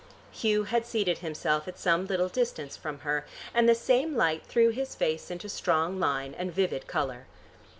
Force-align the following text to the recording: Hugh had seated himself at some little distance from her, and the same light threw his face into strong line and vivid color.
Hugh 0.31 0.63
had 0.63 0.87
seated 0.87 1.19
himself 1.19 1.67
at 1.67 1.77
some 1.77 2.07
little 2.07 2.27
distance 2.27 2.75
from 2.75 3.01
her, 3.01 3.23
and 3.53 3.69
the 3.69 3.75
same 3.75 4.15
light 4.15 4.43
threw 4.47 4.69
his 4.69 4.95
face 4.95 5.29
into 5.29 5.47
strong 5.47 5.99
line 5.99 6.33
and 6.39 6.51
vivid 6.51 6.87
color. 6.87 7.27